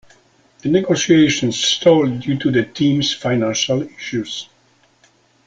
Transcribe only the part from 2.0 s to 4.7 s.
due to the team's financial issues.